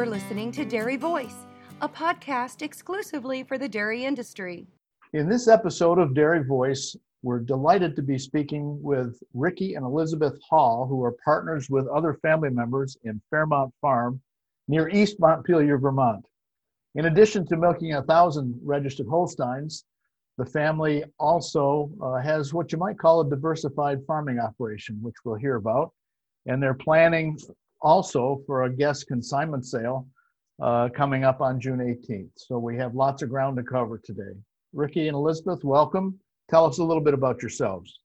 [0.00, 1.44] are listening to Dairy Voice,
[1.82, 4.66] a podcast exclusively for the dairy industry.
[5.12, 10.40] In this episode of Dairy Voice, we're delighted to be speaking with Ricky and Elizabeth
[10.48, 14.18] Hall, who are partners with other family members in Fairmont Farm
[14.68, 16.24] near East Montpelier, Vermont.
[16.94, 19.84] In addition to milking a thousand registered Holsteins,
[20.38, 25.34] the family also uh, has what you might call a diversified farming operation, which we'll
[25.34, 25.92] hear about.
[26.46, 27.38] And they're planning
[27.82, 30.06] also for a guest consignment sale
[30.60, 32.30] uh, coming up on June 18th.
[32.36, 34.36] So we have lots of ground to cover today.
[34.72, 36.18] Ricky and Elizabeth, welcome.
[36.48, 38.00] Tell us a little bit about yourselves.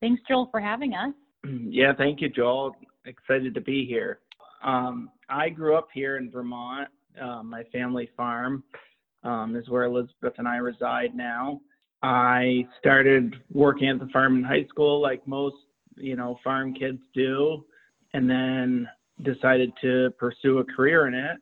[0.00, 1.12] Thanks, Joel, for having us.
[1.68, 2.76] Yeah, thank you, Joel.
[3.04, 4.20] Excited to be here.
[4.62, 6.88] Um, I grew up here in Vermont.
[7.20, 8.62] Uh, my family farm
[9.24, 11.60] um, is where Elizabeth and I reside now.
[12.02, 15.56] I started working at the farm in high school, like most,
[15.96, 17.64] you know, farm kids do,
[18.14, 18.88] and then
[19.22, 21.38] decided to pursue a career in it.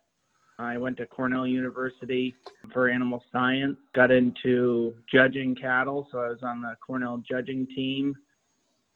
[0.58, 2.34] I went to Cornell University
[2.72, 8.14] for animal science, got into judging cattle, so I was on the Cornell judging team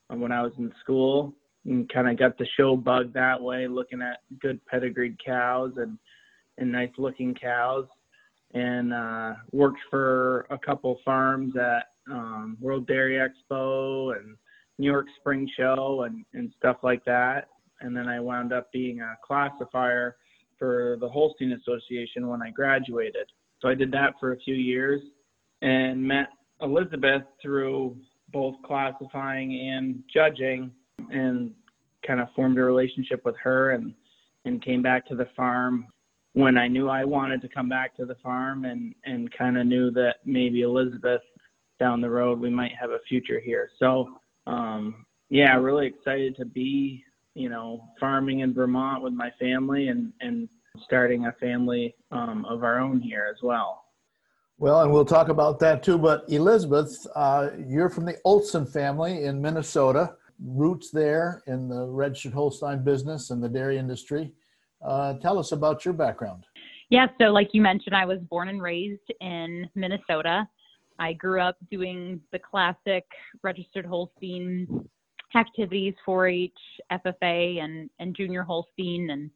[0.09, 1.33] when I was in school
[1.65, 5.99] and kind of got the show bug that way, looking at good pedigreed cows and,
[6.59, 7.87] and nice looking cows.
[8.53, 14.37] And uh, worked for a couple farms at um, World Dairy Expo and
[14.79, 17.49] New York Spring Show and, and stuff like that.
[17.85, 20.17] And then I wound up being a classifier
[20.59, 23.27] for the Holstein Association when I graduated.
[23.61, 25.01] So I did that for a few years
[25.63, 26.29] and met
[26.61, 27.97] Elizabeth through
[28.33, 30.71] both classifying and judging
[31.11, 31.53] and
[32.07, 33.95] kind of formed a relationship with her and
[34.47, 35.87] and came back to the farm
[36.35, 39.67] when I knew I wanted to come back to the farm and and kind of
[39.67, 41.23] knew that maybe Elizabeth
[41.81, 43.71] down the road we might have a future here.
[43.79, 44.09] So
[44.47, 50.13] um yeah, really excited to be you know, farming in Vermont with my family and,
[50.21, 50.49] and
[50.83, 53.85] starting a family um, of our own here as well.
[54.59, 55.99] Well, and we'll talk about that too.
[55.99, 62.33] But Elizabeth, uh, you're from the Olson family in Minnesota, roots there in the registered
[62.33, 64.33] Holstein business and the dairy industry.
[64.81, 66.45] Uh, tell us about your background.
[66.91, 70.47] Yeah, so like you mentioned, I was born and raised in Minnesota.
[70.99, 73.05] I grew up doing the classic
[73.43, 74.69] registered Holstein
[75.35, 76.53] activities 4-H,
[76.93, 79.31] FFA, and and junior Holstein, and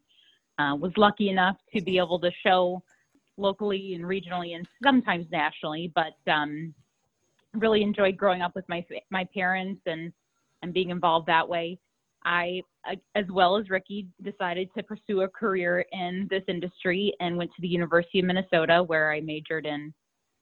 [0.58, 2.82] uh, was lucky enough to be able to show
[3.36, 5.92] locally and regionally and sometimes nationally.
[5.94, 6.74] But um,
[7.54, 10.12] really enjoyed growing up with my my parents and
[10.62, 11.78] and being involved that way.
[12.24, 12.62] I,
[13.14, 17.62] as well as Ricky, decided to pursue a career in this industry and went to
[17.62, 19.94] the University of Minnesota, where I majored in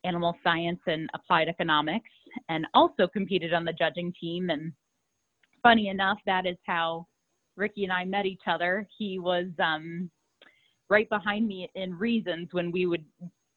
[0.03, 2.11] animal science and applied economics,
[2.49, 4.73] and also competed on the judging team and
[5.67, 7.05] funny enough, that is how
[7.57, 8.87] Ricky and I met each other.
[8.97, 10.09] He was um,
[10.89, 13.05] right behind me in reasons when we would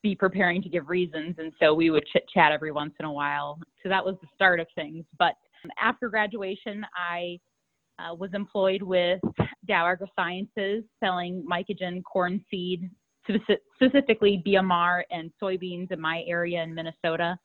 [0.01, 3.11] be preparing to give reasons, and so we would chit chat every once in a
[3.11, 3.59] while.
[3.83, 5.05] So that was the start of things.
[5.19, 5.35] But
[5.79, 7.39] after graduation, I
[7.99, 9.19] uh, was employed with
[9.67, 12.89] Dow AgroSciences, selling mycogen corn seed,
[13.75, 17.37] specifically BMR and soybeans in my area in Minnesota.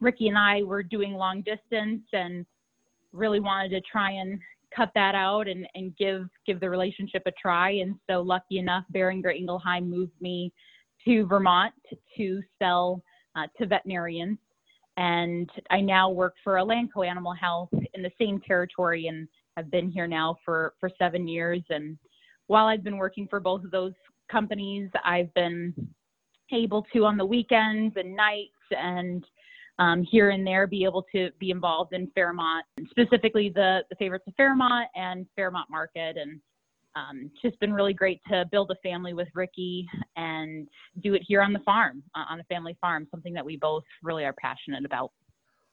[0.00, 2.46] Ricky and I were doing long distance and
[3.16, 4.38] really wanted to try and
[4.74, 7.70] cut that out and, and give give the relationship a try.
[7.70, 10.52] And so lucky enough, Boehringer Ingelheim moved me
[11.04, 11.74] to Vermont
[12.16, 13.02] to sell
[13.36, 14.38] uh, to veterinarians.
[14.96, 19.90] And I now work for Elanco Animal Health in the same territory and have been
[19.90, 21.62] here now for, for seven years.
[21.68, 21.98] And
[22.46, 23.92] while I've been working for both of those
[24.30, 25.74] companies, I've been
[26.52, 29.24] able to on the weekends and nights and
[29.78, 34.24] um, here and there be able to be involved in Fairmont, specifically the, the favorites
[34.26, 36.16] of Fairmont and Fairmont Market.
[36.16, 36.40] And
[36.94, 39.86] um, it's just been really great to build a family with Ricky
[40.16, 40.66] and
[41.02, 43.84] do it here on the farm, uh, on a family farm, something that we both
[44.02, 45.12] really are passionate about.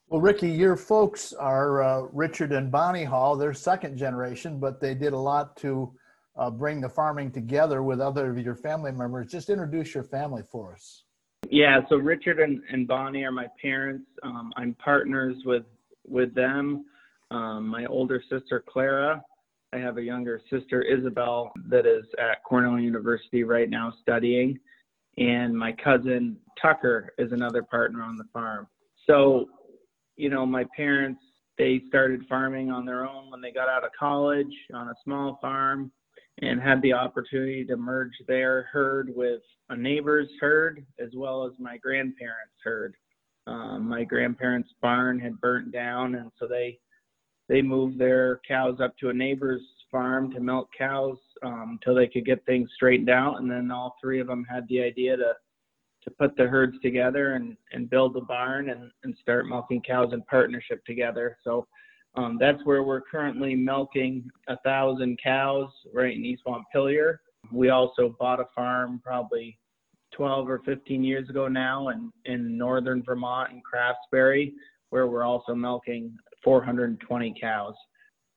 [0.10, 3.38] Well, Ricky, your folks are uh, Richard and Bonnie Hall.
[3.38, 5.94] They're second generation, but they did a lot to
[6.36, 9.32] uh, bring the farming together with other of your family members.
[9.32, 11.06] Just introduce your family for us.
[11.50, 14.06] Yeah, so Richard and, and Bonnie are my parents.
[14.24, 15.64] Um, I'm partners with
[16.06, 16.86] with them.
[17.32, 19.24] Um, my older sister Clara.
[19.74, 24.60] I have a younger sister Isabel that is at Cornell University right now studying,
[25.18, 28.68] and my cousin Tucker is another partner on the farm.
[29.08, 29.48] So,
[30.16, 31.22] you know, my parents
[31.58, 35.38] they started farming on their own when they got out of college on a small
[35.42, 35.92] farm
[36.42, 41.54] and had the opportunity to merge their herd with a neighbor's herd as well as
[41.60, 42.96] my grandparents' herd.
[43.46, 46.80] Um, my grandparents' barn had burnt down, and so they
[47.50, 52.08] they moved their cows up to a neighbor's farm to milk cows um, until they
[52.08, 55.34] could get things straightened out, and then all three of them had the idea to
[56.04, 60.12] to put the herds together and, and build a barn and, and start milking cows
[60.14, 61.38] in partnership together.
[61.44, 61.66] So
[62.16, 67.22] um, that's where we're currently milking a thousand cows right in East Montpelier.
[67.52, 69.58] We also bought a farm probably
[70.12, 74.54] 12 or 15 years ago now in, in northern Vermont in Craftsbury,
[74.92, 77.74] where we're also milking 420 cows.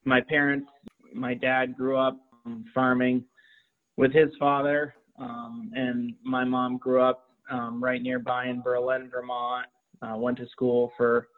[0.04, 0.68] My parents,
[1.14, 2.18] my dad grew up
[2.72, 3.24] farming
[3.96, 9.66] with his father, um, and my mom grew up um, right nearby in Berlin, Vermont.
[10.02, 11.28] Uh, went to school for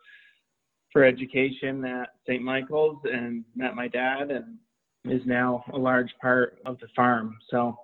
[0.93, 2.43] for education at St.
[2.43, 4.57] Michael's and met my dad, and
[5.05, 7.37] is now a large part of the farm.
[7.51, 7.79] So,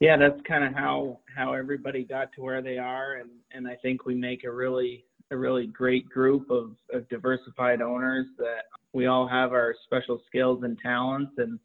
[0.00, 3.76] yeah, that's kind of how how everybody got to where they are, and and I
[3.76, 9.06] think we make a really a really great group of, of diversified owners that we
[9.06, 11.58] all have our special skills and talents and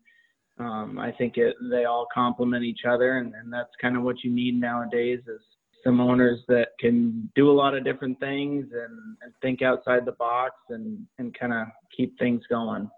[0.60, 4.24] um, I think it, they all complement each other, and, and that's kind of what
[4.24, 5.42] you need nowadays is
[5.84, 10.14] some owners that can do a lot of different things and, and think outside the
[10.14, 12.90] box and, and kind of keep things going.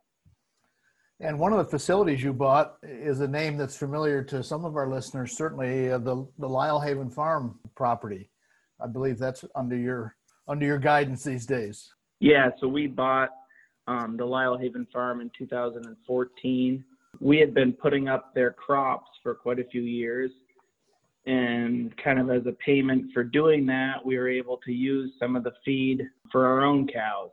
[1.19, 4.75] And one of the facilities you bought is a name that's familiar to some of
[4.75, 8.31] our listeners, certainly uh, the, the Lylehaven Farm property.
[8.83, 10.15] I believe that's under your
[10.47, 11.93] under your guidance these days.
[12.19, 13.29] Yeah, so we bought
[13.87, 16.83] um, the Lylehaven Farm in 2014.
[17.19, 20.31] We had been putting up their crops for quite a few years,
[21.25, 25.35] and kind of as a payment for doing that, we were able to use some
[25.35, 27.29] of the feed for our own cows.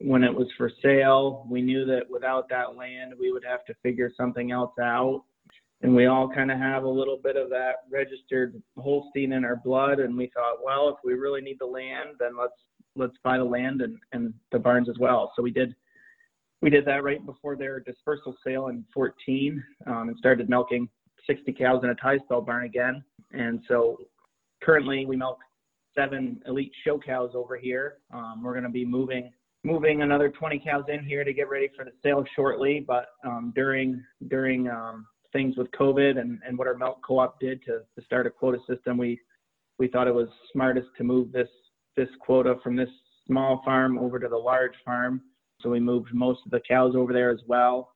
[0.00, 3.74] When it was for sale, we knew that without that land, we would have to
[3.82, 5.24] figure something else out.
[5.80, 9.56] And we all kind of have a little bit of that registered Holstein in our
[9.56, 10.00] blood.
[10.00, 12.52] And we thought, well, if we really need the land, then let's
[12.96, 15.32] let's buy the land and, and the barns as well.
[15.36, 15.74] So we did
[16.60, 20.88] we did that right before their dispersal sale in 14 um, and started milking
[21.28, 23.04] 60 cows in a tie stall barn again.
[23.32, 23.98] And so
[24.62, 25.38] currently we milk
[25.94, 27.98] seven elite show cows over here.
[28.12, 29.32] Um, we're going to be moving
[29.64, 32.84] moving another 20 cows in here to get ready for the sale shortly.
[32.86, 37.62] But um, during during um, things with COVID and, and what our milk co-op did
[37.64, 39.20] to, to start a quota system, we
[39.78, 41.48] we thought it was smartest to move this
[41.96, 42.88] this quota from this
[43.26, 45.20] small farm over to the large farm.
[45.60, 47.90] So we moved most of the cows over there as well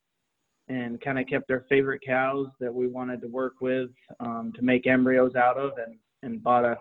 [0.72, 3.90] and kind of kept their favorite cows that we wanted to work with
[4.20, 6.76] um, to make embryos out of and, and bought a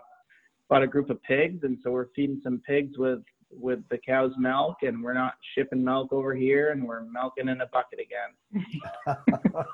[0.70, 1.64] bought a group of pigs.
[1.64, 3.20] And so we're feeding some pigs with
[3.54, 7.60] with the cow's milk and we're not shipping milk over here and we're milking in
[7.60, 8.66] a bucket again.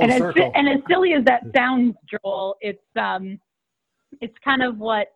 [0.00, 0.22] And, as,
[0.54, 3.38] and as silly as that sounds joel it's um
[4.22, 5.08] it's kind of what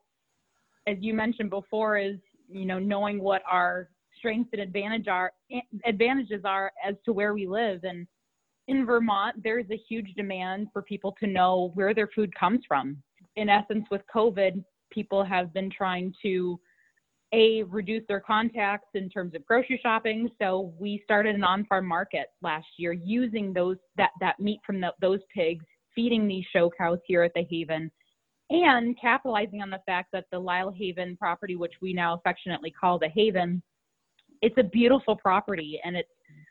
[0.86, 2.16] as you mentioned before is
[2.48, 3.88] you know knowing what our
[4.26, 5.32] strengths and advantage are
[5.84, 7.84] advantages are as to where we live.
[7.84, 8.06] And
[8.66, 13.00] in Vermont there's a huge demand for people to know where their food comes from.
[13.36, 16.58] In essence with covid people have been trying to
[17.32, 20.28] a reduce their contacts in terms of grocery shopping.
[20.40, 24.92] So we started an on-farm market last year using those that that meat from the,
[25.00, 27.90] those pigs feeding these show cows here at the haven
[28.50, 33.08] and capitalizing on the fact that the Lylehaven property which we now affectionately call the
[33.08, 33.62] haven
[34.42, 36.08] it's a beautiful property and it's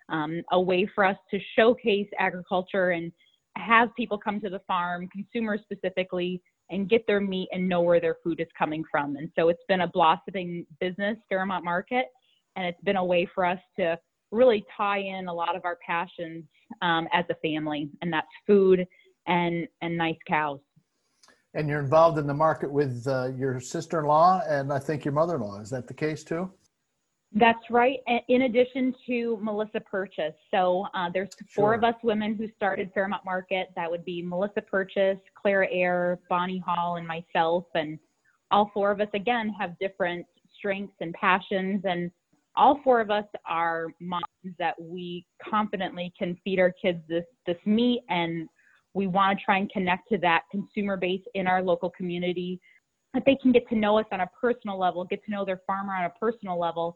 [0.10, 3.12] um, a way for us to showcase agriculture and
[3.58, 8.02] have people come to the farm, consumers specifically, and get their meat and know where
[8.02, 9.16] their food is coming from.
[9.16, 12.06] And so it's been a blossoming business, Fairmont Market,
[12.56, 13.98] and it's been a way for us to
[14.32, 16.44] really tie in a lot of our passions
[16.82, 18.86] um, as a family, and that's food
[19.28, 20.60] and and nice cows.
[21.54, 25.62] And you're involved in the market with uh, your sister-in-law and I think your mother-in-law.
[25.62, 26.52] Is that the case too?
[27.38, 28.00] That's right.
[28.30, 30.34] In addition to Melissa Purchase.
[30.52, 31.74] So uh, there's four sure.
[31.74, 33.72] of us women who started Fairmont Market.
[33.76, 37.66] That would be Melissa Purchase, Clara Air, Bonnie Hall, and myself.
[37.76, 38.00] And
[38.52, 40.26] all four of us, again, have different
[40.58, 41.82] strengths and passions.
[41.84, 42.10] And
[42.56, 44.24] all four of us are moms
[44.58, 48.04] that we confidently can feed our kids this, this meat.
[48.08, 48.48] And
[48.94, 52.62] we want to try and connect to that consumer base in our local community.
[53.14, 55.62] That they can get to know us on a personal level, get to know their
[55.68, 56.96] farmer on a personal level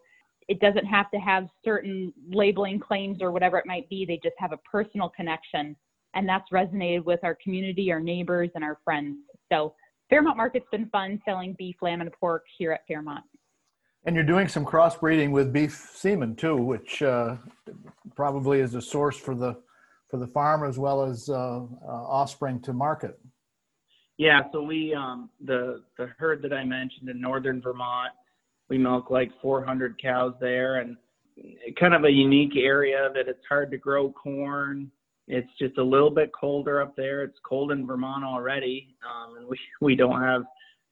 [0.49, 4.03] it doesn't have to have certain labeling claims or whatever it might be.
[4.03, 5.75] They just have a personal connection.
[6.15, 9.17] And that's resonated with our community, our neighbors, and our friends.
[9.51, 9.75] So
[10.09, 13.23] Fairmont Market's been fun selling beef, lamb, and pork here at Fairmont.
[14.05, 17.35] And you're doing some crossbreeding with beef semen too, which uh,
[18.15, 19.55] probably is a source for the
[20.09, 23.19] for the farm as well as uh, uh, offspring to market.
[24.17, 28.13] Yeah, so we um, the the herd that I mentioned in northern Vermont
[28.69, 30.95] we milk like 400 cows there and
[31.79, 34.91] kind of a unique area that it's hard to grow corn.
[35.27, 37.23] It's just a little bit colder up there.
[37.23, 40.43] It's cold in Vermont already, um, and we we don't have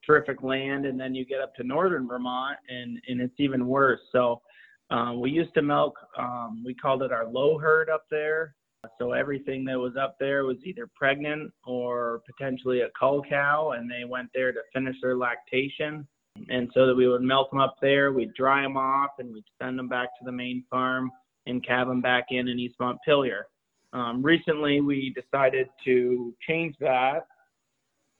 [0.05, 0.85] terrific land.
[0.85, 3.99] And then you get up to northern Vermont, and and it's even worse.
[4.11, 4.41] So
[4.89, 5.95] um, we used to milk.
[6.17, 8.55] Um, we called it our low herd up there.
[8.99, 13.89] So everything that was up there was either pregnant or potentially a cull cow, and
[13.89, 16.07] they went there to finish their lactation.
[16.49, 19.43] And so that we would milk them up there, we'd dry them off, and we'd
[19.61, 21.11] send them back to the main farm
[21.45, 23.47] and calve them back in in East Montpelier.
[23.93, 27.27] Um, recently, we decided to change that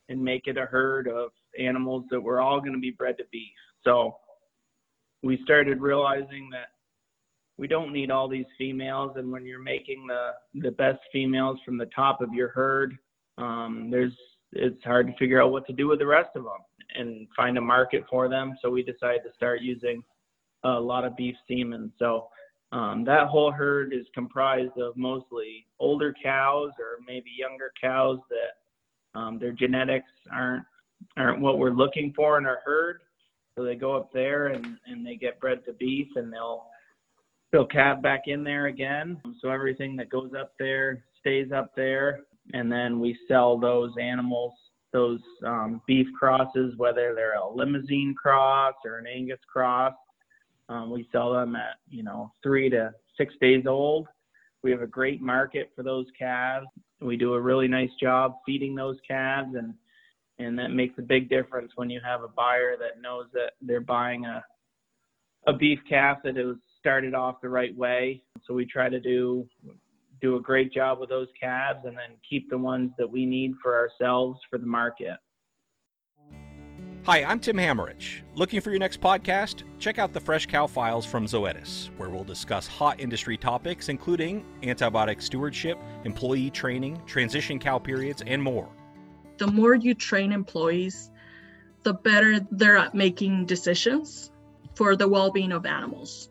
[0.10, 3.26] and make it a herd of animals that were all going to be bred to
[3.32, 3.52] beef.
[3.84, 4.16] So
[5.24, 6.70] we started realizing that
[7.58, 10.32] we don't need all these females, and when you're making the
[10.62, 12.98] the best females from the top of your herd,
[13.38, 14.14] um, there's
[14.54, 16.62] it's hard to figure out what to do with the rest of them
[16.98, 18.58] and find a market for them.
[18.62, 20.04] So we decided to start using
[20.64, 21.92] a lot of beef semen.
[22.00, 22.28] So
[22.72, 29.20] um, that whole herd is comprised of mostly older cows or maybe younger cows that
[29.20, 30.66] um, their genetics aren't
[31.16, 33.02] aren't what we're looking for in our herd.
[33.56, 36.66] So they go up there and, and they get bred to beef and they'll
[37.52, 39.22] they'll calve back in there again.
[39.42, 42.22] So everything that goes up there stays up there
[42.54, 44.54] and then we sell those animals,
[44.98, 49.94] those um, beef crosses, whether they're a Limousin cross or an Angus cross.
[50.70, 54.08] Um, we sell them at you know three to six days old.
[54.64, 56.66] We have a great market for those calves.
[57.00, 59.76] We do a really nice job feeding those calves, and
[60.40, 63.80] and that makes a big difference when you have a buyer that knows that they're
[63.80, 64.44] buying a
[65.46, 68.24] a beef calf that was started off the right way.
[68.48, 69.48] So we try to do
[70.22, 73.54] do a great job with those calves and then keep the ones that we need
[73.62, 75.18] for ourselves for the market.
[77.08, 78.22] Hi, I'm Tim Hammerich.
[78.36, 79.64] Looking for your next podcast?
[79.80, 84.44] Check out the Fresh Cow Files from Zoetis, where we'll discuss hot industry topics including
[84.62, 88.68] antibiotic stewardship, employee training, transition cow periods, and more.
[89.38, 91.10] The more you train employees,
[91.84, 94.32] the better they're at making decisions
[94.76, 96.30] for the well being of animals.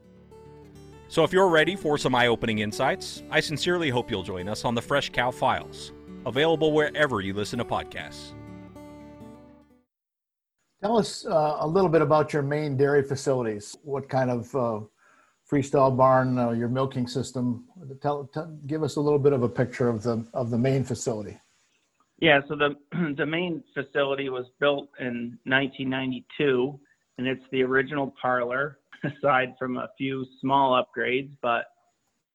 [1.08, 4.64] So, if you're ready for some eye opening insights, I sincerely hope you'll join us
[4.64, 5.92] on the Fresh Cow Files,
[6.24, 8.32] available wherever you listen to podcasts.
[10.82, 13.76] Tell us uh, a little bit about your main dairy facilities.
[13.82, 14.80] What kind of uh,
[15.50, 17.64] freestall barn, uh, your milking system?
[18.02, 20.82] Tell, tell, give us a little bit of a picture of the of the main
[20.82, 21.38] facility.
[22.18, 26.80] Yeah, so the the main facility was built in 1992,
[27.18, 31.66] and it's the original parlor aside from a few small upgrades, but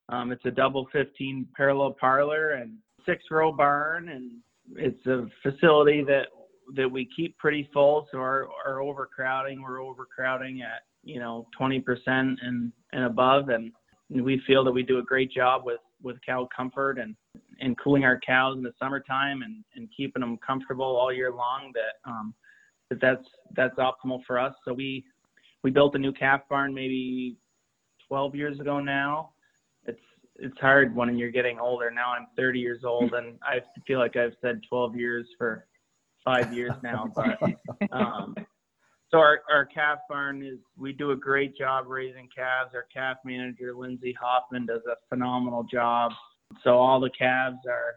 [0.09, 2.73] um, it's a double 15 parallel parlor and
[3.05, 4.31] six row barn, and
[4.75, 6.27] it's a facility that
[6.75, 8.07] that we keep pretty full.
[8.11, 13.71] So our, our overcrowding, we're overcrowding at you know 20% and and above, and
[14.09, 17.15] we feel that we do a great job with with cow comfort and
[17.59, 21.71] and cooling our cows in the summertime and and keeping them comfortable all year long.
[21.73, 22.33] That um,
[22.89, 24.53] that that's that's optimal for us.
[24.65, 25.05] So we
[25.63, 27.37] we built a new calf barn maybe
[28.07, 29.31] 12 years ago now.
[29.85, 29.99] It's
[30.37, 31.91] it's hard when you're getting older.
[31.91, 35.67] Now I'm 30 years old, and I feel like I've said 12 years for
[36.23, 37.11] five years now.
[37.15, 38.35] But um,
[39.09, 42.71] so our our calf barn is we do a great job raising calves.
[42.73, 46.11] Our calf manager Lindsay Hoffman does a phenomenal job.
[46.63, 47.95] So all the calves are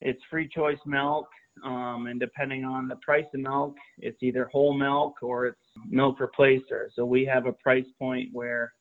[0.00, 1.28] it's free choice milk
[1.64, 6.18] um, and depending on the price of milk, it's either whole milk or it's milk
[6.18, 6.86] replacer.
[6.94, 8.72] So we have a price point where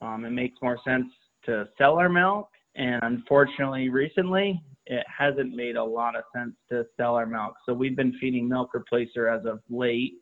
[0.00, 1.06] um, it makes more sense
[1.46, 2.48] to sell our milk.
[2.76, 7.54] And unfortunately, recently, it hasn't made a lot of sense to sell our milk.
[7.66, 10.14] So we've been feeding milk replacer as of late.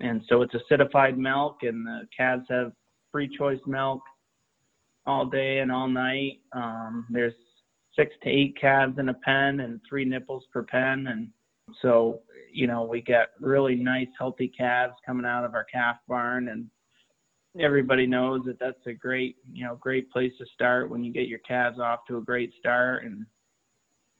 [0.00, 2.72] And so it's acidified milk, and the calves have
[3.12, 4.00] free choice milk
[5.04, 6.40] all day and all night.
[6.52, 7.34] Um, there's
[7.94, 11.06] six to eight calves in a pen and three nipples per pen.
[11.08, 11.28] And
[11.82, 12.20] so,
[12.52, 16.66] you know, we get really nice, healthy calves coming out of our calf barn, and
[17.58, 21.28] everybody knows that that's a great, you know, great place to start when you get
[21.28, 23.04] your calves off to a great start.
[23.04, 23.26] And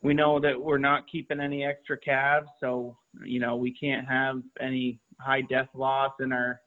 [0.03, 4.43] we know that we're not keeping any extra calves, so you know we can't have
[4.61, 6.61] any high death loss in our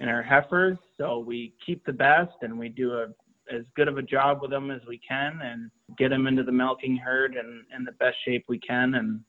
[0.00, 0.78] in our heifers.
[0.96, 3.06] So we keep the best, and we do a
[3.54, 6.52] as good of a job with them as we can, and get them into the
[6.52, 9.20] milking herd and in the best shape we can, and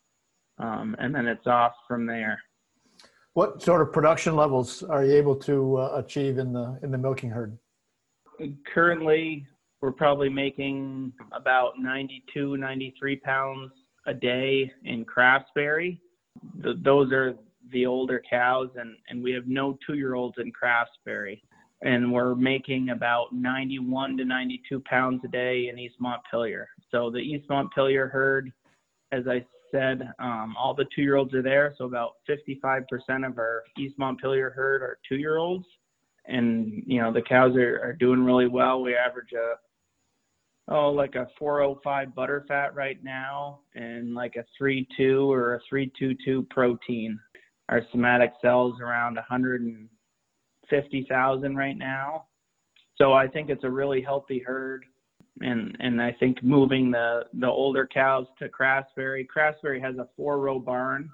[0.59, 2.39] um, and then it's off from there.
[3.33, 6.97] What sort of production levels are you able to uh, achieve in the in the
[6.97, 7.57] milking herd?
[8.73, 9.45] Currently,
[9.81, 13.71] we're probably making about 92, 93 pounds
[14.07, 15.99] a day in Craftsbury.
[16.61, 17.35] The, those are
[17.71, 21.41] the older cows, and, and we have no two year olds in Craftsbury.
[21.81, 26.67] and we're making about 91 to 92 pounds a day in East Montpelier.
[26.91, 28.51] So the East Montpelier herd,
[29.11, 31.73] as I said, um, all the two-year-olds are there.
[31.77, 32.83] So about 55%
[33.25, 35.65] of our East Montpelier herd are two-year-olds,
[36.25, 38.81] and you know the cows are, are doing really well.
[38.81, 39.55] We average a
[40.71, 46.47] oh like a 405 butter fat right now, and like a 3.2 or a 322
[46.49, 47.19] protein.
[47.69, 49.89] Our somatic cells around 100 and
[50.69, 52.25] 50,000 right now.
[52.95, 54.85] So I think it's a really healthy herd.
[55.41, 60.39] And, and I think moving the, the older cows to Craftsbury, Craftsbury has a four
[60.39, 61.09] row barn.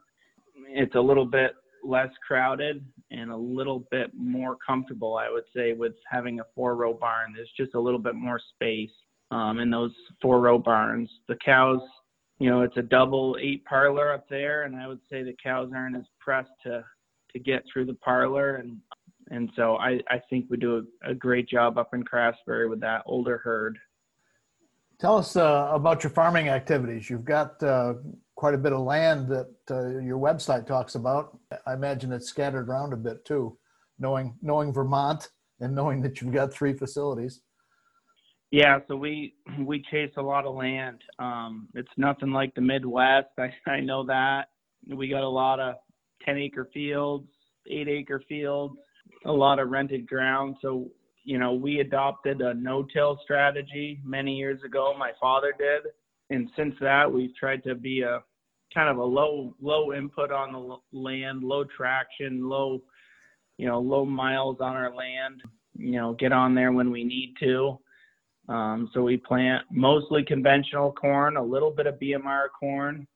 [0.67, 1.51] It's a little bit
[1.84, 6.75] less crowded and a little bit more comfortable, I would say, with having a four
[6.75, 7.34] row barn.
[7.36, 8.89] There's just a little bit more space
[9.32, 11.10] um, in those four row barns.
[11.27, 11.82] The cows,
[12.39, 15.72] you know, it's a double eight parlor up there, and I would say the cows
[15.74, 16.84] aren't as pressed to
[17.32, 18.77] to get through the parlor and
[19.32, 22.79] and so I, I think we do a, a great job up in Craftsbury with
[22.82, 23.77] that older herd.
[25.00, 27.10] Tell us uh, about your farming activities.
[27.10, 27.96] You've got uh,
[28.36, 31.38] quite a bit of land that uh, your website talks about.
[31.68, 33.58] I imagine it's scattered around a bit too,
[34.00, 37.42] knowing knowing Vermont and knowing that you've got three facilities.
[38.52, 41.02] Yeah, so we we chase a lot of land.
[41.20, 43.28] Um, it's nothing like the Midwest.
[43.38, 44.48] I, I know that
[44.88, 45.75] we got a lot of
[46.24, 47.28] ten acre fields,
[47.70, 48.75] eight acre fields,
[49.25, 50.56] a lot of rented ground.
[50.62, 50.90] So,
[51.25, 54.96] you know, we adopted a no-till strategy many years ago.
[54.98, 55.91] My father did,
[56.29, 58.24] and since that, we've tried to be a
[58.74, 62.82] kind of a low low input on the land, low traction, low,
[63.58, 65.41] you know, low miles on our land.
[65.77, 67.79] You know, get on there when we need to.
[68.48, 73.08] Um, so we plant mostly conventional corn, a little bit of BMR corn.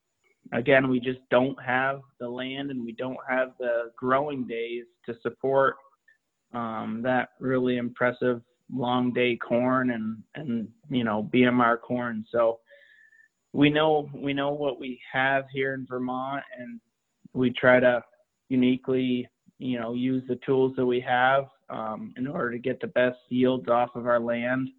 [0.52, 5.14] Again, we just don't have the land and we don't have the growing days to
[5.22, 5.76] support
[6.54, 12.26] um, that really impressive long day corn and and you know BMR corn.
[12.32, 12.60] So
[13.54, 16.80] we know we know what we have here in Vermont, and
[17.34, 18.04] we try to
[18.50, 22.88] uniquely you know use the tools that we have um, in order to get the
[22.88, 24.70] best yields off of our land.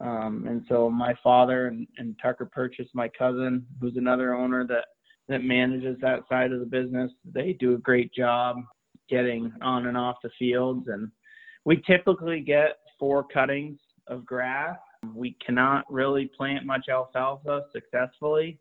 [0.00, 4.86] Um, and so my father and, and Tucker Purchase, my cousin, who's another owner that
[5.28, 8.56] that manages that side of the business, they do a great job
[9.08, 10.88] getting on and off the fields.
[10.88, 11.10] And
[11.64, 14.78] we typically get four cuttings of grass.
[15.14, 18.58] We cannot really plant much alfalfa successfully.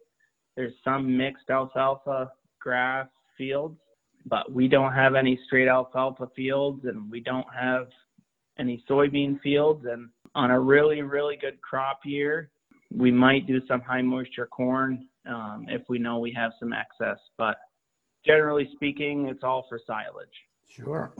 [0.55, 3.77] There's some mixed alfalfa grass fields,
[4.25, 7.87] but we don't have any straight alfalfa fields and we don't have
[8.59, 9.85] any soybean fields.
[9.89, 12.49] And on a really, really good crop year,
[12.95, 17.17] we might do some high moisture corn um, if we know we have some excess.
[17.37, 17.57] But
[18.25, 20.27] generally speaking, it's all for silage.
[20.69, 21.13] Sure.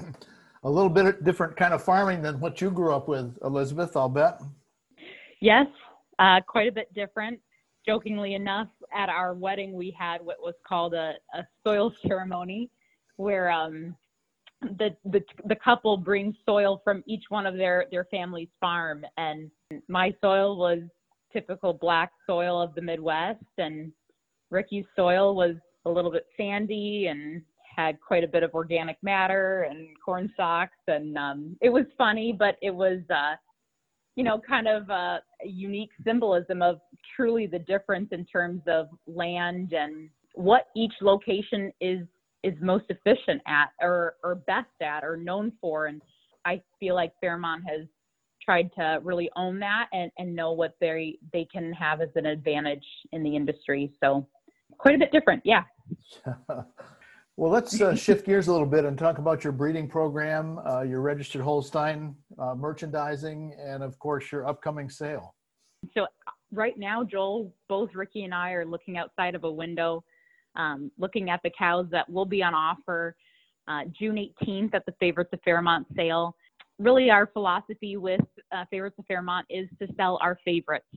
[0.63, 4.09] A little bit different kind of farming than what you grew up with, Elizabeth, I'll
[4.09, 4.41] bet.
[5.41, 5.67] Yes,
[6.19, 7.39] uh, quite a bit different.
[7.85, 12.69] Jokingly enough, at our wedding, we had what was called a, a soil ceremony
[13.17, 13.95] where um,
[14.61, 19.03] the, the, the couple brings soil from each one of their, their family's farm.
[19.17, 19.51] And
[19.87, 20.79] my soil was
[21.31, 23.91] typical black soil of the Midwest, and
[24.49, 25.55] Ricky's soil was
[25.85, 27.41] a little bit sandy and
[27.75, 32.35] had quite a bit of organic matter and corn stalks and um, it was funny
[32.37, 33.35] but it was uh,
[34.15, 36.79] you know kind of a, unique symbolism of
[37.15, 42.07] truly the difference in terms of land and what each location is
[42.43, 46.01] is most efficient at or or best at or known for and
[46.45, 47.85] i feel like fairmont has
[48.43, 52.25] tried to really own that and, and know what they they can have as an
[52.25, 54.25] advantage in the industry so
[54.77, 55.41] quite a bit different.
[55.45, 55.63] Yeah.
[56.47, 60.81] well, let's uh, shift gears a little bit and talk about your breeding program, uh,
[60.81, 65.35] your registered Holstein uh, merchandising, and of course your upcoming sale.
[65.93, 66.07] So
[66.51, 70.03] right now, Joel, both Ricky and I are looking outside of a window,
[70.55, 73.15] um, looking at the cows that will be on offer
[73.67, 76.35] uh, June 18th at the Favorites of Fairmont sale.
[76.79, 80.87] Really, our philosophy with uh, Favorites of Fairmont is to sell our favorites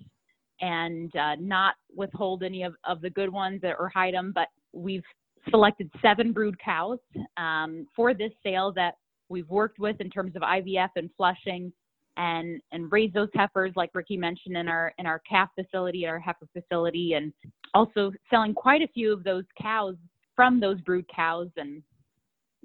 [0.60, 4.32] and uh, not withhold any of, of the good ones or hide them.
[4.34, 5.04] But we've
[5.50, 6.98] selected seven brood cows
[7.36, 8.94] um, for this sale that
[9.28, 11.72] we've worked with in terms of IVF and flushing
[12.16, 16.18] and and raise those heifers like Ricky mentioned in our in our calf facility, our
[16.18, 17.32] heifer facility, and
[17.74, 19.96] also selling quite a few of those cows
[20.34, 21.48] from those brood cows.
[21.56, 21.82] And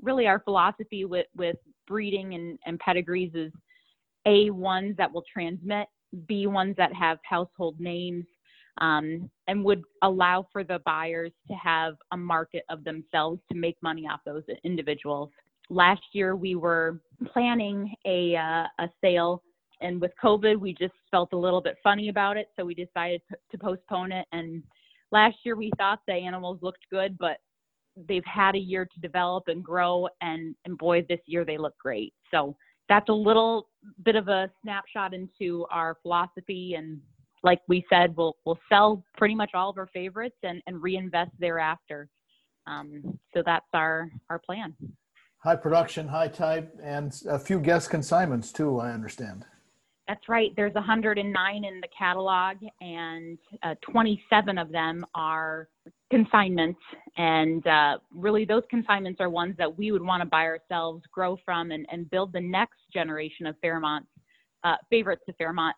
[0.02, 3.52] really, our philosophy with with breeding and, and pedigrees is
[4.26, 5.88] a ones that will transmit
[6.28, 8.26] b ones that have household names
[8.80, 13.78] um, and would allow for the buyers to have a market of themselves to make
[13.82, 15.30] money off those individuals.
[15.70, 17.00] last year we were
[17.34, 19.42] planning a uh, a sale,
[19.82, 23.22] and with COVID, we just felt a little bit funny about it, so we decided
[23.52, 24.26] to postpone it.
[24.32, 24.64] And
[25.12, 27.38] last year we thought the animals looked good, but
[28.08, 31.78] they've had a year to develop and grow, and and boy, this year they look
[31.78, 32.14] great.
[32.32, 32.56] So
[32.90, 33.70] that's a little
[34.04, 37.00] bit of a snapshot into our philosophy and
[37.43, 41.32] like we said, we'll we'll sell pretty much all of our favorites and, and reinvest
[41.39, 42.08] thereafter.
[42.67, 44.75] Um, so that's our our plan.
[45.39, 48.80] High production, high type, and a few guest consignments too.
[48.80, 49.45] I understand.
[50.08, 50.51] That's right.
[50.56, 55.69] There's 109 in the catalog, and uh, 27 of them are
[56.10, 56.80] consignments.
[57.17, 61.38] And uh, really, those consignments are ones that we would want to buy ourselves, grow
[61.45, 64.06] from, and, and build the next generation of Fairmont
[64.63, 65.75] uh, favorites to Fairmont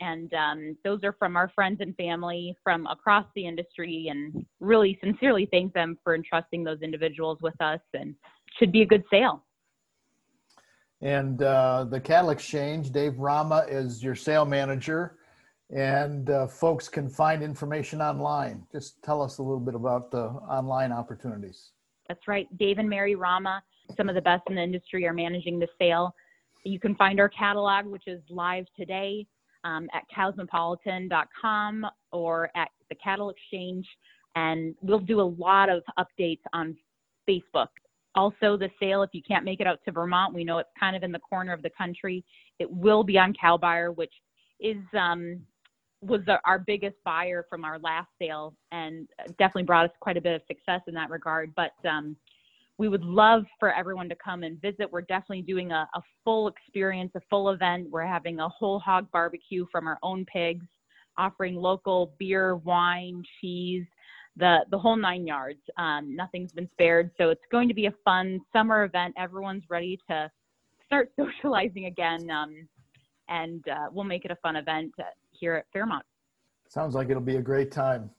[0.00, 4.98] and um, those are from our friends and family from across the industry and really
[5.02, 8.14] sincerely thank them for entrusting those individuals with us and
[8.58, 9.44] should be a good sale.
[11.00, 15.16] And uh, the cattle exchange dave rama is your sale manager
[15.70, 18.64] and uh, folks can find information online.
[18.72, 21.70] Just tell us a little bit about the online opportunities.
[22.08, 22.48] That's right.
[22.56, 23.62] Dave and mary rama
[23.96, 26.14] some of the best in the industry are managing the sale.
[26.64, 29.26] You can find our catalog which is live today
[29.68, 33.86] um, at cowsmetropolitan.com or at the Cattle Exchange.
[34.34, 36.76] And we'll do a lot of updates on
[37.28, 37.68] Facebook.
[38.14, 40.96] Also, the sale, if you can't make it out to Vermont, we know it's kind
[40.96, 42.24] of in the corner of the country.
[42.58, 44.12] It will be on CowBuyer, which
[44.60, 45.40] is um,
[46.00, 50.20] was the, our biggest buyer from our last sale and definitely brought us quite a
[50.20, 51.52] bit of success in that regard.
[51.54, 52.16] But um,
[52.78, 54.90] we would love for everyone to come and visit.
[54.90, 57.90] We're definitely doing a, a, full experience, a full event.
[57.90, 60.64] We're having a whole hog barbecue from our own pigs,
[61.16, 63.84] offering local beer, wine, cheese,
[64.36, 65.60] the the whole nine yards.
[65.76, 69.14] Um, nothing's been spared, so it's going to be a fun summer event.
[69.18, 70.30] Everyone's ready to
[70.86, 72.68] start socializing again, um,
[73.28, 74.92] and uh, we'll make it a fun event
[75.32, 76.04] here at Fairmont.
[76.68, 78.10] Sounds like it'll be a great time.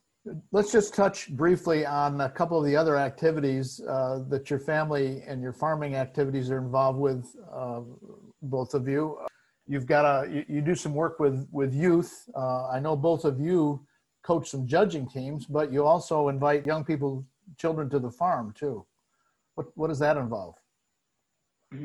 [0.52, 5.24] Let's just touch briefly on a couple of the other activities uh, that your family
[5.28, 7.82] and your farming activities are involved with, uh,
[8.42, 9.18] both of you.
[9.68, 12.30] You've got a, you, you do some work with, with youth.
[12.36, 13.86] Uh, I know both of you
[14.24, 17.26] coach some judging teams, but you also invite young people,
[17.58, 18.86] children to the farm too.
[19.56, 20.56] What, what does that involve?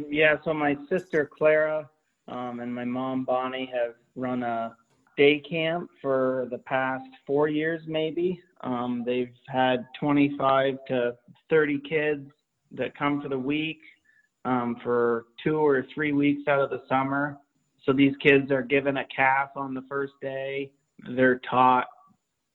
[0.08, 1.88] Yeah, so my sister Clara
[2.28, 4.76] um, and my mom Bonnie have run a
[5.16, 8.40] day camp for the past four years, maybe.
[8.62, 11.16] Um, they've had 25 to
[11.50, 12.30] 30 kids
[12.72, 13.80] that come for the week
[14.44, 17.38] um, for two or three weeks out of the summer.
[17.84, 20.70] So these kids are given a calf on the first day.
[21.10, 21.86] They're taught,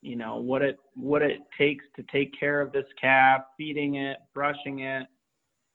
[0.02, 4.17] you know, what it what it takes to take care of this calf, feeding it,
[4.34, 5.08] brushing it,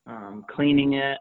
[0.06, 1.18] um, cleaning it,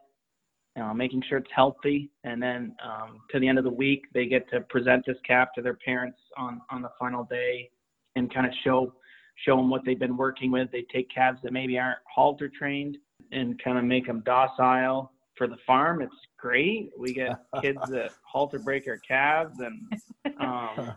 [0.81, 4.25] uh, making sure it's healthy, and then um, to the end of the week, they
[4.25, 7.69] get to present this calf to their parents on on the final day,
[8.15, 8.93] and kind of show
[9.45, 10.71] show them what they've been working with.
[10.71, 12.97] They take calves that maybe aren't halter trained
[13.31, 16.01] and kind of make them docile for the farm.
[16.01, 16.91] It's great.
[16.97, 17.31] We get
[17.61, 20.93] kids that halter break our calves and um,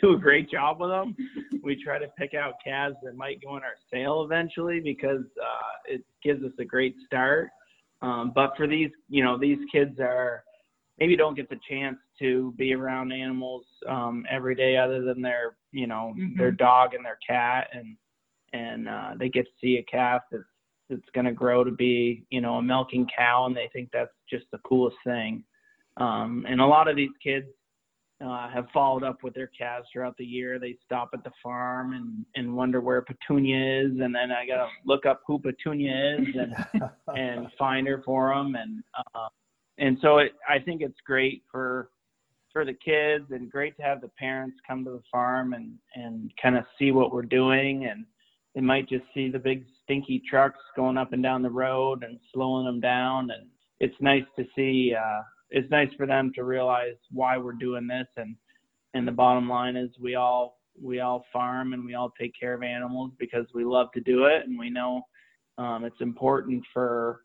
[0.00, 1.16] do a great job with them.
[1.62, 5.72] We try to pick out calves that might go in our sale eventually because uh,
[5.86, 7.50] it gives us a great start
[8.06, 10.44] um, but for these, you know, these kids are
[10.98, 15.56] maybe don't get the chance to be around animals um, every day other than their,
[15.72, 16.38] you know, mm-hmm.
[16.38, 17.96] their dog and their cat, and
[18.52, 20.44] and uh, they get to see a calf that's
[20.88, 24.14] that's going to grow to be, you know, a milking cow, and they think that's
[24.30, 25.42] just the coolest thing.
[25.96, 27.48] Um, and a lot of these kids
[28.24, 30.58] uh, have followed up with their calves throughout the year.
[30.58, 34.68] They stop at the farm and, and wonder where Petunia is, and then I gotta
[34.86, 38.54] look up who Petunia is and and find her for them.
[38.54, 38.82] And
[39.14, 39.28] uh,
[39.78, 41.90] and so it, I think it's great for
[42.52, 46.32] for the kids and great to have the parents come to the farm and and
[46.40, 48.06] kind of see what we're doing and
[48.54, 52.18] they might just see the big stinky trucks going up and down the road and
[52.32, 53.46] slowing them down and
[53.78, 55.20] it's nice to see uh
[55.50, 58.06] it's nice for them to realize why we're doing this.
[58.16, 58.36] And
[58.94, 62.54] and the bottom line is we all we all farm and we all take care
[62.54, 64.46] of animals because we love to do it.
[64.46, 65.02] And we know
[65.58, 67.20] um, it's important for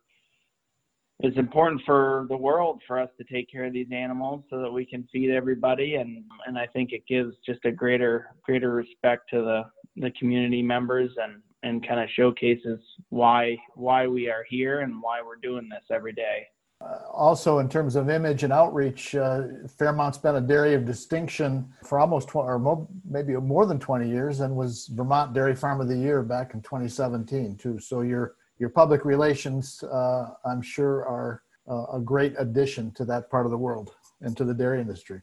[1.24, 4.72] it's important for the world for us to take care of these animals so that
[4.72, 5.96] we can feed everybody.
[5.96, 9.64] And and I think it gives just a greater greater respect to the
[9.98, 12.80] the community members and and kind of showcases
[13.10, 16.48] why why we are here and why we're doing this every day.
[16.82, 19.44] Uh, also, in terms of image and outreach, uh,
[19.78, 24.40] Fairmont's been a dairy of distinction for almost 20, or maybe more than 20 years,
[24.40, 27.80] and was Vermont Dairy Farm of the Year back in 2017 too.
[27.80, 33.30] So your your public relations, uh, I'm sure, are uh, a great addition to that
[33.30, 35.22] part of the world and to the dairy industry.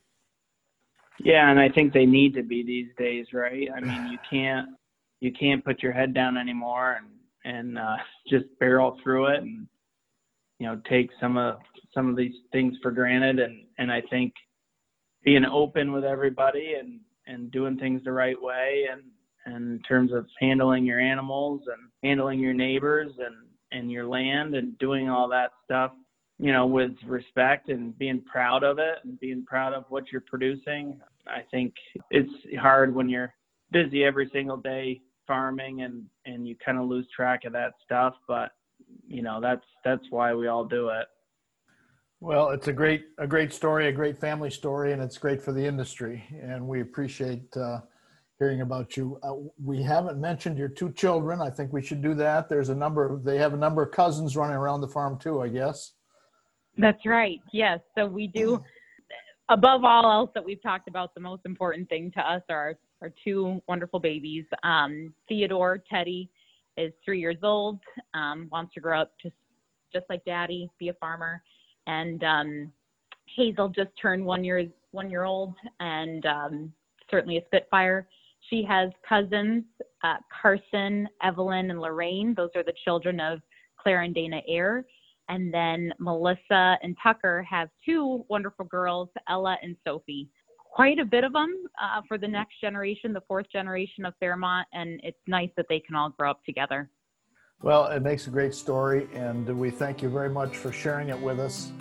[1.20, 3.68] Yeah, and I think they need to be these days, right?
[3.74, 4.68] I mean, you can't
[5.20, 7.06] you can't put your head down anymore and
[7.44, 7.96] and uh,
[8.28, 9.66] just barrel through it and
[10.58, 11.58] you know take some of
[11.94, 13.38] some of these things for granted.
[13.38, 14.32] And and I think
[15.24, 19.02] being open with everybody and and doing things the right way and
[19.46, 23.36] and in terms of handling your animals and handling your neighbors and
[23.72, 25.92] and your land and doing all that stuff
[26.38, 30.22] you know with respect and being proud of it and being proud of what you're
[30.22, 31.74] producing i think
[32.10, 33.34] it's hard when you're
[33.70, 38.14] busy every single day farming and and you kind of lose track of that stuff.
[38.26, 38.50] But
[39.06, 41.06] you know that's that's why we all do it.
[42.20, 45.52] Well it's a great a great story a great family story and it's great for
[45.52, 46.24] the industry.
[46.42, 47.80] And we appreciate uh,
[48.38, 49.18] hearing about you.
[49.22, 51.40] Uh, we haven't mentioned your two children.
[51.40, 52.48] I think we should do that.
[52.48, 55.42] There's a number of they have a number of cousins running around the farm too
[55.42, 55.92] i guess.
[56.76, 57.40] That's right.
[57.52, 57.80] Yes.
[57.96, 58.62] So we do
[59.48, 63.12] above all else that we've talked about the most important thing to us are our
[63.24, 64.44] two wonderful babies.
[64.62, 66.30] Um, Theodore Teddy
[66.78, 67.80] is three years old,
[68.14, 69.34] um, wants to grow up just
[69.92, 71.42] just like Daddy, be a farmer,
[71.86, 72.72] and um,
[73.36, 76.72] Hazel just turned one year one year old, and um,
[77.10, 78.08] certainly a Spitfire.
[78.48, 79.64] She has cousins,
[80.04, 82.34] uh, Carson, Evelyn, and Lorraine.
[82.34, 83.40] Those are the children of
[83.76, 84.84] Claire and Dana Air.
[85.28, 90.28] And then Melissa and Tucker have two wonderful girls, Ella and Sophie
[90.78, 94.64] quite a bit of them uh, for the next generation, the fourth generation of Fairmont,
[94.72, 96.88] and it's nice that they can all grow up together.
[97.62, 101.20] Well, it makes a great story, and we thank you very much for sharing it
[101.20, 101.72] with us.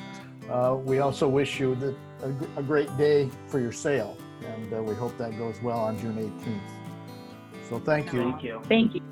[0.50, 4.82] Uh, we also wish you the, a, a, great day for your sale, and uh,
[4.82, 7.70] we hope that goes well on June 18th.
[7.70, 8.32] So thank you.
[8.32, 8.62] Thank you.
[8.68, 9.04] Thank you.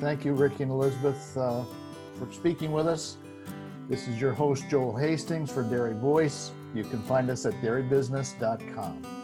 [0.00, 1.62] Thank you, Ricky and Elizabeth, uh,
[2.18, 3.18] for speaking with us.
[3.86, 6.52] This is your host, Joel Hastings for Dairy Voice.
[6.74, 9.15] You can find us at dairybusiness.com.